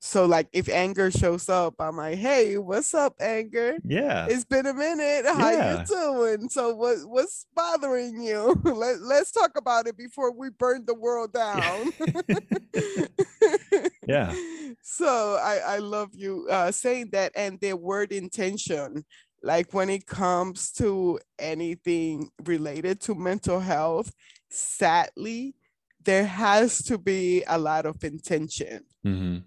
[0.00, 3.76] so like if anger shows up, I'm like, hey, what's up, anger?
[3.84, 4.26] Yeah.
[4.28, 5.26] It's been a minute.
[5.26, 5.80] How yeah.
[5.80, 6.48] you doing?
[6.48, 8.60] So what what's bothering you?
[8.64, 11.92] Let, let's talk about it before we burn the world down.
[14.06, 14.34] yeah.
[14.82, 19.04] So I, I love you uh, saying that and the word intention.
[19.42, 24.12] Like when it comes to anything related to mental health,
[24.48, 25.56] sadly,
[26.04, 28.84] there has to be a lot of intention.
[29.04, 29.38] Mm-hmm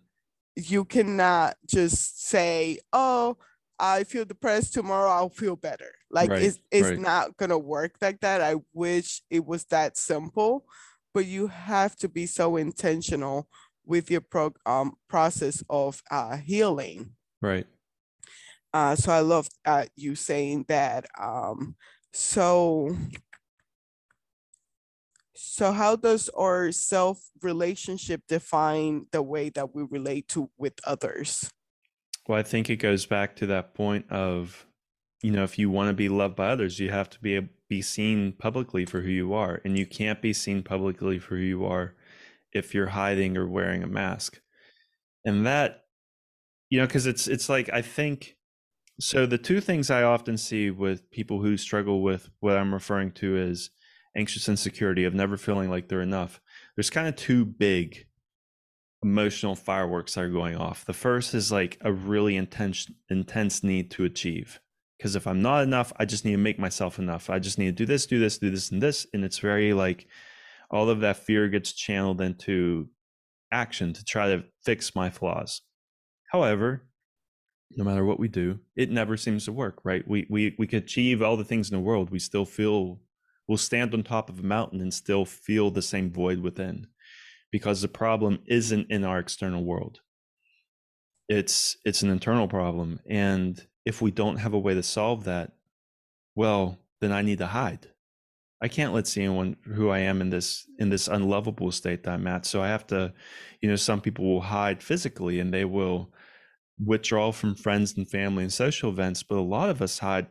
[0.59, 3.37] you cannot just say, oh,
[3.79, 5.91] I feel depressed tomorrow, I'll feel better.
[6.11, 6.99] Like right, it's it's right.
[6.99, 8.41] not gonna work like that.
[8.41, 10.65] I wish it was that simple,
[11.13, 13.47] but you have to be so intentional
[13.85, 17.11] with your pro- um, process of uh, healing.
[17.41, 17.67] Right.
[18.73, 21.05] Uh, so I love uh, you saying that.
[21.19, 21.75] Um,
[22.13, 22.95] so
[25.41, 31.49] so how does our self relationship define the way that we relate to with others?
[32.27, 34.67] Well, I think it goes back to that point of,
[35.23, 37.81] you know, if you want to be loved by others, you have to be be
[37.81, 41.65] seen publicly for who you are, and you can't be seen publicly for who you
[41.65, 41.95] are
[42.51, 44.41] if you're hiding or wearing a mask.
[45.23, 45.85] And that,
[46.69, 48.35] you know, because it's it's like I think
[48.99, 49.25] so.
[49.25, 53.37] The two things I often see with people who struggle with what I'm referring to
[53.37, 53.69] is
[54.19, 56.41] anxious insecurity of never feeling like they're enough.
[56.75, 58.05] There's kind of two big
[59.01, 60.85] emotional fireworks that are going off.
[60.85, 64.59] The first is like a really intense intense need to achieve.
[64.97, 67.29] Because if i'm not enough i just need to make myself enough.
[67.29, 69.73] I just need to do this do this do this and this and it's very
[69.73, 70.07] like
[70.69, 72.89] all of that fear gets channeled into
[73.51, 75.61] action to try to fix my flaws.
[76.31, 76.85] However
[77.71, 80.05] no matter what we do it never seems to work right?
[80.05, 82.09] We we we could achieve all the things in the world.
[82.09, 82.99] We still feel
[83.49, 86.85] will stand on top of a mountain and still feel the same void within
[87.51, 89.99] because the problem isn't in our external world.
[91.27, 95.51] It's it's an internal problem and if we don't have a way to solve that
[96.35, 97.87] well then i need to hide.
[98.61, 102.13] I can't let see anyone who i am in this in this unlovable state that
[102.13, 103.13] i'm at so i have to
[103.61, 106.11] you know some people will hide physically and they will
[106.83, 110.27] withdraw from friends and family and social events but a lot of us hide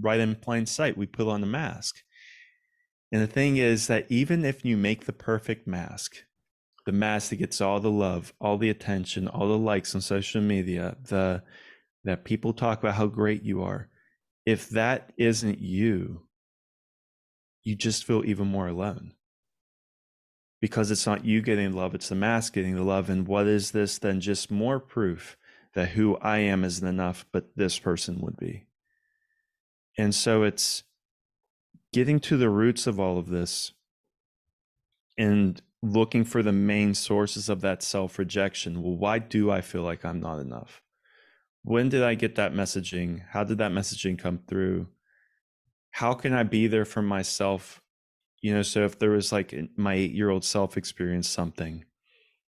[0.00, 0.96] right in plain sight.
[0.96, 1.96] We put on a mask
[3.12, 6.16] and the thing is that even if you make the perfect mask,
[6.86, 10.40] the mask that gets all the love, all the attention, all the likes on social
[10.40, 11.42] media, the
[12.04, 13.88] that people talk about how great you are,
[14.44, 16.22] if that isn't you,
[17.62, 19.12] you just feel even more alone.
[20.60, 23.08] Because it's not you getting love, it's the mask getting the love.
[23.08, 24.20] And what is this then?
[24.20, 25.36] Just more proof
[25.74, 28.66] that who I am isn't enough, but this person would be.
[29.96, 30.82] And so it's
[31.92, 33.72] getting to the roots of all of this
[35.18, 38.82] and looking for the main sources of that self rejection.
[38.82, 40.82] Well, why do I feel like I'm not enough?
[41.62, 43.22] When did I get that messaging?
[43.30, 44.88] How did that messaging come through?
[45.90, 47.80] How can I be there for myself?
[48.40, 51.84] You know, so if there was like my eight year old self experienced something,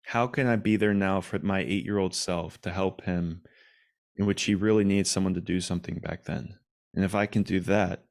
[0.03, 3.41] how can I be there now for my eight year old self to help him
[4.15, 6.57] in which he really needs someone to do something back then?
[6.93, 8.03] And if I can do that,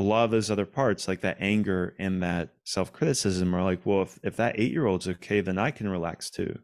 [0.00, 3.84] a lot of those other parts, like that anger and that self criticism, are like,
[3.84, 6.58] well, if, if that eight year old's okay, then I can relax too.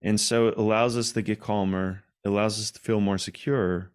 [0.00, 3.90] And so it allows us to get calmer, it allows us to feel more secure.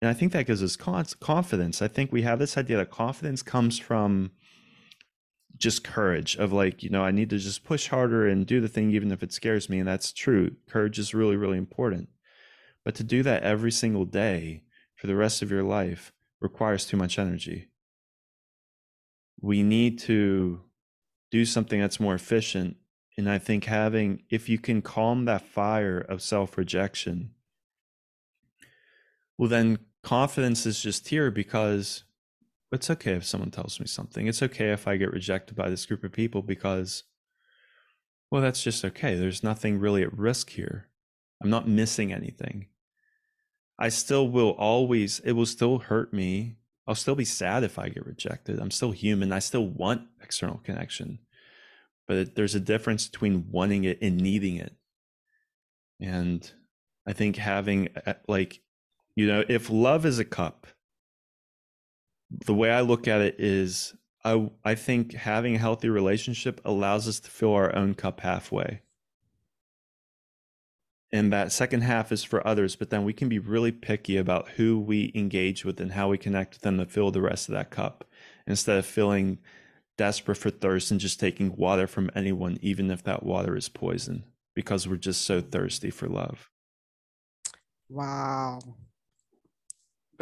[0.00, 1.80] And I think that gives us confidence.
[1.80, 4.32] I think we have this idea that confidence comes from
[5.56, 8.68] just courage of like, you know, I need to just push harder and do the
[8.68, 9.78] thing even if it scares me.
[9.78, 10.56] And that's true.
[10.68, 12.08] Courage is really, really important.
[12.84, 14.64] But to do that every single day
[14.96, 17.68] for the rest of your life requires too much energy.
[19.40, 20.60] We need to
[21.30, 22.76] do something that's more efficient.
[23.16, 27.30] And I think having, if you can calm that fire of self rejection,
[29.36, 32.04] well, then confidence is just here because
[32.70, 34.26] it's okay if someone tells me something.
[34.26, 37.04] It's okay if I get rejected by this group of people because,
[38.30, 39.14] well, that's just okay.
[39.14, 40.88] There's nothing really at risk here.
[41.42, 42.66] I'm not missing anything.
[43.78, 46.56] I still will always, it will still hurt me.
[46.86, 48.58] I'll still be sad if I get rejected.
[48.58, 49.32] I'm still human.
[49.32, 51.20] I still want external connection.
[52.06, 54.74] But it, there's a difference between wanting it and needing it.
[56.00, 56.50] And
[57.06, 58.60] I think having, uh, like,
[59.14, 60.66] you know, if love is a cup,
[62.46, 67.08] the way I look at it is I, I think having a healthy relationship allows
[67.08, 68.82] us to fill our own cup halfway
[71.12, 74.48] and that second half is for others but then we can be really picky about
[74.50, 77.54] who we engage with and how we connect with them to fill the rest of
[77.54, 78.04] that cup.
[78.46, 79.38] Instead of feeling
[79.96, 84.24] desperate for thirst and just taking water from anyone even if that water is poison
[84.54, 86.48] because we're just so thirsty for love.
[87.88, 88.60] Wow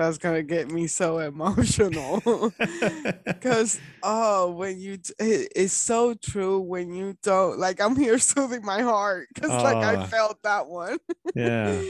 [0.01, 2.23] that's gonna get me so emotional
[3.25, 8.65] because oh when you it, it's so true when you don't like i'm here soothing
[8.65, 10.07] my heart because uh, like i ah.
[10.07, 10.99] felt that one
[11.35, 11.81] yeah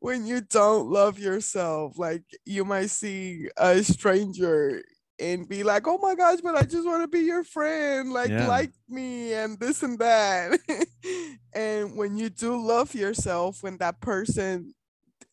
[0.00, 4.82] when you don't love yourself like you might see a stranger
[5.20, 8.30] and be like oh my gosh but i just want to be your friend like
[8.30, 8.46] yeah.
[8.46, 10.58] like me and this and that
[11.52, 14.72] and when you do love yourself when that person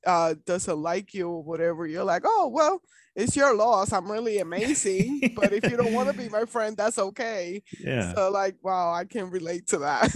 [0.08, 2.82] uh, doesn't like you or whatever, you're like, oh, well,
[3.16, 3.92] it's your loss.
[3.92, 5.34] I'm really amazing.
[5.36, 7.62] but if you don't want to be my friend, that's okay.
[7.80, 8.14] Yeah.
[8.14, 10.16] So like, wow, I can relate to that.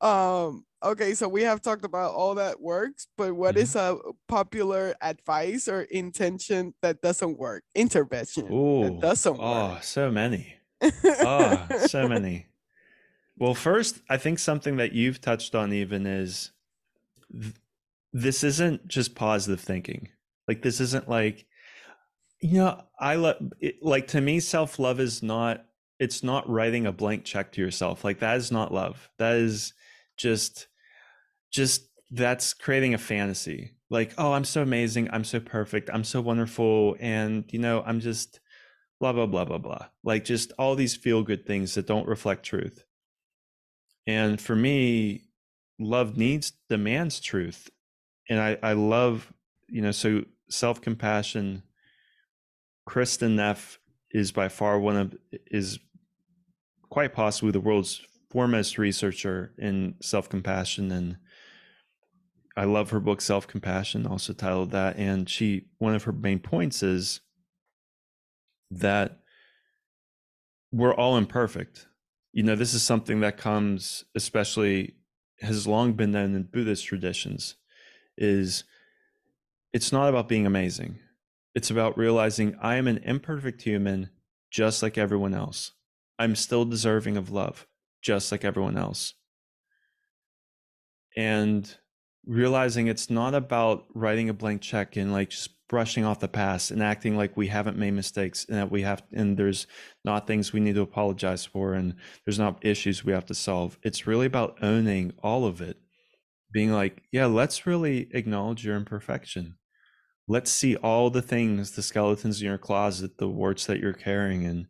[0.00, 3.62] um, okay, so we have talked about all that works, but what mm-hmm.
[3.62, 7.62] is a popular advice or intention that doesn't work?
[7.76, 9.84] Intervention Ooh, that doesn't oh, work.
[9.84, 10.56] so many.
[10.82, 12.46] oh, so many.
[13.38, 16.50] Well, first, I think something that you've touched on even is
[18.12, 20.08] this isn't just positive thinking.
[20.48, 21.46] Like this isn't like
[22.40, 23.36] you know, I love
[23.82, 25.64] like to me self-love is not
[25.98, 28.04] it's not writing a blank check to yourself.
[28.04, 29.10] Like that is not love.
[29.18, 29.74] That is
[30.16, 30.66] just
[31.52, 33.72] just that's creating a fantasy.
[33.90, 38.00] Like, oh, I'm so amazing, I'm so perfect, I'm so wonderful and you know, I'm
[38.00, 38.40] just
[38.98, 39.86] blah blah blah blah blah.
[40.02, 42.84] Like just all these feel good things that don't reflect truth.
[44.06, 45.24] And for me,
[45.78, 47.70] love needs demands truth
[48.30, 49.32] and I, I love,
[49.68, 51.64] you know, so self compassion.
[52.88, 53.78] Kristin Neff
[54.12, 55.16] is by far one of
[55.50, 55.78] is
[56.88, 61.16] quite possibly the world's foremost researcher in self compassion, and
[62.56, 64.96] I love her book Self Compassion, also titled that.
[64.96, 67.20] And she one of her main points is
[68.70, 69.18] that
[70.72, 71.88] we're all imperfect.
[72.32, 74.94] You know, this is something that comes especially
[75.40, 77.56] has long been known in Buddhist traditions
[78.16, 78.64] is
[79.72, 80.98] it's not about being amazing.
[81.54, 84.10] It's about realizing I am an imperfect human
[84.50, 85.72] just like everyone else.
[86.18, 87.66] I'm still deserving of love
[88.02, 89.14] just like everyone else.
[91.16, 91.72] And
[92.26, 96.70] realizing it's not about writing a blank check and like just brushing off the past
[96.70, 99.66] and acting like we haven't made mistakes and that we have and there's
[100.04, 101.94] not things we need to apologize for and
[102.24, 103.78] there's not issues we have to solve.
[103.82, 105.78] It's really about owning all of it
[106.52, 109.56] being like, yeah, let's really acknowledge your imperfection.
[110.28, 114.44] Let's see all the things, the skeletons in your closet, the warts that you're carrying,
[114.44, 114.66] and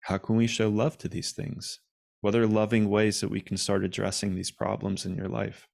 [0.00, 1.80] how can we show love to these things?
[2.20, 5.68] What are loving ways that we can start addressing these problems in your life?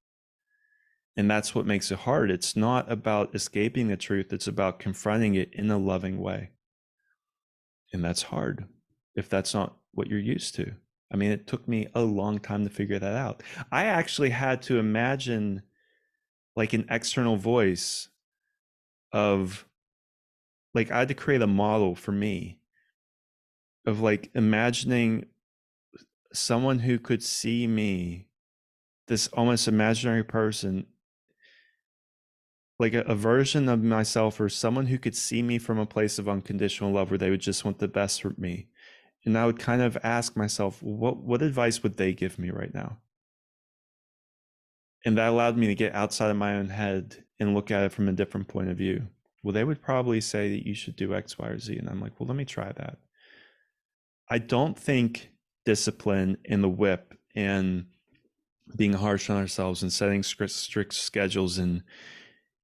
[1.17, 2.31] And that's what makes it hard.
[2.31, 6.51] It's not about escaping the truth, it's about confronting it in a loving way.
[7.93, 8.65] And that's hard
[9.15, 10.73] if that's not what you're used to.
[11.11, 13.43] I mean, it took me a long time to figure that out.
[13.71, 15.61] I actually had to imagine
[16.55, 18.09] like an external voice
[19.11, 19.65] of
[20.73, 22.59] like I had to create a model for me
[23.85, 25.25] of like imagining
[26.33, 28.27] someone who could see me
[29.07, 30.85] this almost imaginary person
[32.79, 36.17] like a, a, version of myself or someone who could see me from a place
[36.17, 38.67] of unconditional love where they would just want the best for me
[39.25, 42.73] and i would kind of ask myself what what advice would they give me right
[42.73, 42.97] now?
[45.03, 47.91] And that allowed me to get outside of my own head and look at it
[47.91, 49.07] from a different point of view.
[49.43, 52.01] Well they would probably say that you should do x y or z and i'm
[52.01, 52.97] like well let me try that.
[54.29, 55.29] I don't think
[55.65, 57.85] discipline and the whip and
[58.75, 61.83] being harsh on ourselves and setting strict, strict schedules and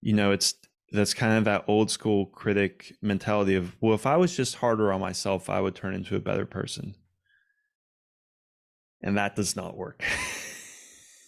[0.01, 0.55] you know it's
[0.91, 4.91] that's kind of that old school critic mentality of well if i was just harder
[4.91, 6.95] on myself i would turn into a better person.
[9.01, 10.03] And that does not work.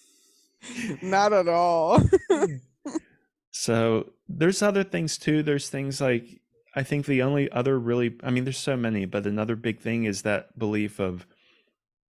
[1.03, 2.01] Not at all.
[3.51, 5.43] So there's other things too.
[5.43, 6.39] There's things like
[6.75, 10.05] i think the only other really i mean there's so many but another big thing
[10.05, 11.25] is that belief of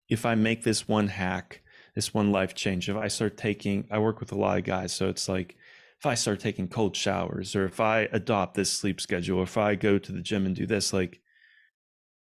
[0.08, 1.62] if i make this one hack
[1.94, 4.92] this one life change if i start taking i work with a lot of guys
[4.92, 5.56] so it's like
[6.00, 9.56] if i start taking cold showers or if i adopt this sleep schedule or if
[9.56, 11.20] i go to the gym and do this like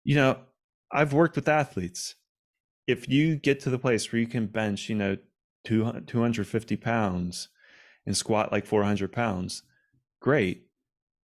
[0.04, 0.38] you know
[0.92, 2.14] i've worked with athletes.
[2.86, 5.18] If you get to the place where you can bench you know
[5.64, 7.48] 250 pounds
[8.06, 9.62] and squat like 400 pounds
[10.20, 10.64] great.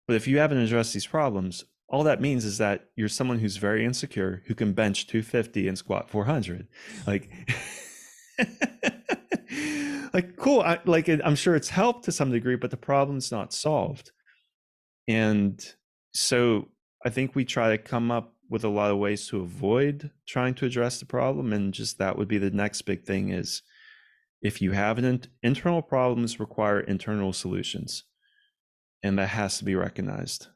[0.07, 3.57] But if you haven't addressed these problems all that means is that you're someone who's
[3.57, 6.67] very insecure who can bench 250 and squat 400
[7.05, 7.29] like
[10.13, 13.53] like cool I, like i'm sure it's helped to some degree but the problem's not
[13.53, 14.11] solved.
[15.07, 15.63] And
[16.13, 16.67] so
[17.05, 20.53] i think we try to come up with a lot of ways to avoid trying
[20.55, 23.61] to address the problem and just that would be the next big thing is
[24.41, 28.03] if you have an internal problems require internal solutions
[29.03, 30.47] and that has to be recognized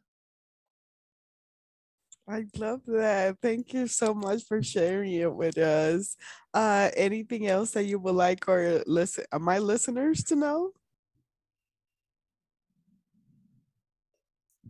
[2.28, 3.38] I love that.
[3.40, 6.16] Thank you so much for sharing it with us.
[6.54, 10.72] Uh, anything else that you would like our listen, uh, my listeners to know?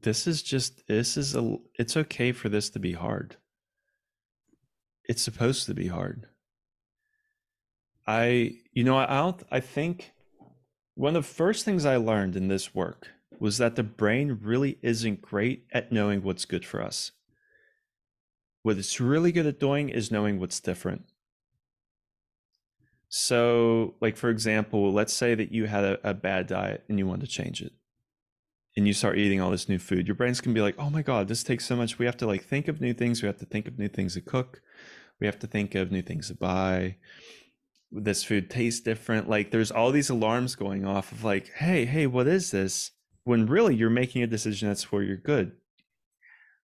[0.01, 1.57] This is just this is a.
[1.79, 3.37] It's okay for this to be hard.
[5.05, 6.27] It's supposed to be hard.
[8.05, 9.41] I, you know, I don't.
[9.49, 10.11] I think
[10.95, 13.07] one of the first things I learned in this work
[13.39, 17.11] was that the brain really isn't great at knowing what's good for us.
[18.65, 21.05] What it's really good at doing is knowing what's different.
[23.09, 27.05] So, like for example, let's say that you had a, a bad diet and you
[27.05, 27.73] want to change it.
[28.75, 30.07] And you start eating all this new food.
[30.07, 31.99] Your brain's gonna be like, oh my God, this takes so much.
[31.99, 33.21] We have to like think of new things.
[33.21, 34.63] We have to think of new things to cook.
[35.19, 36.95] We have to think of new things to buy.
[37.91, 39.29] This food tastes different.
[39.29, 42.93] Like there's all these alarms going off of like, hey, hey, what is this?
[43.25, 45.51] When really you're making a decision that's for your good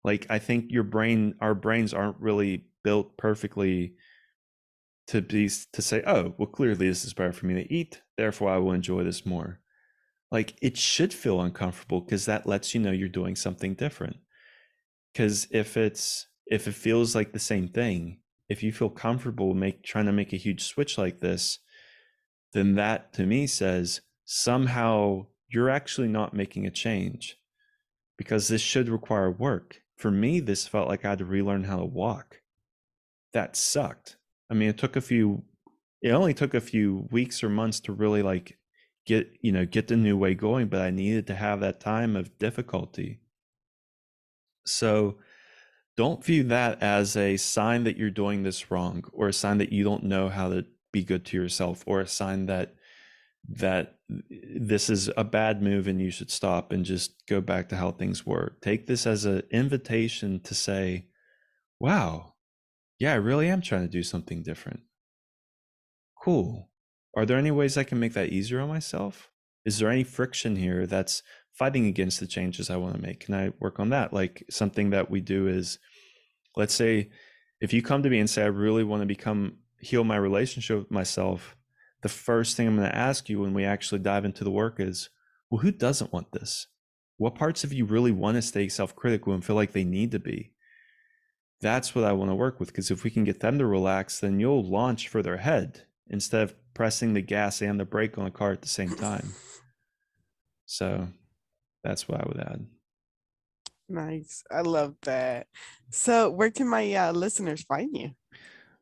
[0.05, 3.95] like i think your brain our brains aren't really built perfectly
[5.07, 8.51] to be to say oh well clearly this is better for me to eat therefore
[8.51, 9.61] i will enjoy this more.
[10.31, 14.17] Like it should feel uncomfortable because that lets you know you're doing something different.
[15.13, 19.83] Because if it's if it feels like the same thing if you feel comfortable make
[19.83, 21.61] trying to make a huge switch like this
[22.53, 27.37] then that to me says somehow you're actually not making a change
[28.19, 31.79] because this should require work for me, this felt like I had to relearn how
[31.79, 32.41] to walk.
[33.33, 34.17] That sucked.
[34.51, 35.45] I mean, it took a few,
[36.03, 38.59] it only took a few weeks or months to really like
[39.07, 42.17] get, you know, get the new way going, but I needed to have that time
[42.17, 43.21] of difficulty.
[44.67, 45.19] So
[45.97, 49.73] don't view that as a sign that you're doing this wrong or a sign that
[49.73, 52.75] you don't know how to be good to yourself or a sign that
[53.49, 53.97] that
[54.29, 57.91] this is a bad move and you should stop and just go back to how
[57.91, 58.57] things were.
[58.61, 61.07] Take this as an invitation to say,
[61.79, 62.35] wow,
[62.99, 64.81] yeah, I really am trying to do something different.
[66.23, 66.69] Cool.
[67.17, 69.31] Are there any ways I can make that easier on myself?
[69.65, 71.23] Is there any friction here that's
[71.53, 73.21] fighting against the changes I want to make?
[73.21, 74.13] Can I work on that?
[74.13, 75.79] Like something that we do is,
[76.57, 77.11] let's say,
[77.61, 80.79] if you come to me and say, I really want to become, heal my relationship
[80.79, 81.57] with myself
[82.03, 84.77] the first thing I'm going to ask you when we actually dive into the work
[84.79, 85.11] is,
[85.51, 86.67] well, who doesn't want this?
[87.17, 90.11] What parts of you really want to stay self critical and feel like they need
[90.13, 90.53] to be?
[91.61, 94.21] That's what I want to work with because if we can get them to relax,
[94.21, 98.31] then you'll launch further ahead instead of pressing the gas and the brake on the
[98.31, 99.35] car at the same time.
[100.65, 101.09] So
[101.83, 102.67] that's what I would add.
[103.89, 104.45] Nice.
[104.51, 105.49] I love that.
[105.91, 108.11] So where can my uh, listeners find you?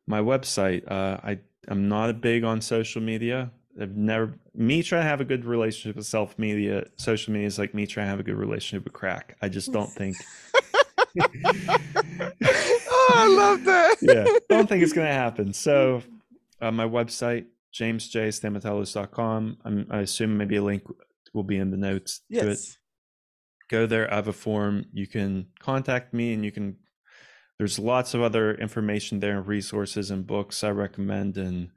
[0.05, 1.39] My website, uh, I,
[1.69, 3.51] I'm not big on social media.
[3.79, 7.57] I've never me trying to have a good relationship with self media, social media is
[7.57, 9.37] like me trying to have a good relationship with crack.
[9.41, 10.17] I just don't think
[11.21, 13.97] oh, I love that.
[14.01, 15.53] yeah, don't think it's gonna happen.
[15.53, 16.01] So
[16.61, 19.57] uh, my website, jamesjstamatelos.com.
[19.63, 20.83] I'm, I assume maybe a link
[21.33, 22.43] will be in the notes yes.
[22.43, 22.59] to it.
[23.69, 24.85] Go there, I have a form.
[24.91, 26.77] You can contact me and you can
[27.59, 31.69] there's lots of other information there and resources and books I recommend and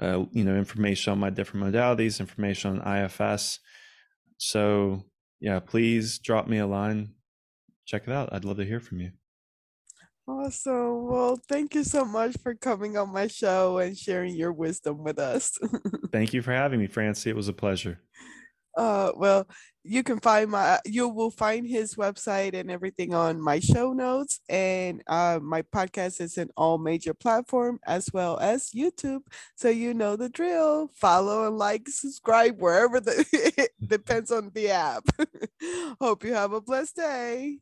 [0.00, 3.58] uh, you know information on my different modalities, information on IFS.
[4.36, 5.02] So
[5.40, 7.14] yeah, please drop me a line.
[7.86, 8.32] Check it out.
[8.32, 9.12] I'd love to hear from you.
[10.26, 11.06] Awesome.
[11.06, 15.18] Well, thank you so much for coming on my show and sharing your wisdom with
[15.18, 15.58] us.
[16.12, 17.30] thank you for having me, Francy.
[17.30, 18.00] It was a pleasure.
[18.76, 19.46] Uh, well,
[19.84, 24.40] you can find my you will find his website and everything on my show notes.
[24.48, 29.20] And uh, my podcast is in all major platform as well as youtube.
[29.56, 30.88] So you know the drill.
[30.94, 35.04] Follow and like subscribe wherever the depends on the app.
[36.00, 37.58] Hope you have a blessed day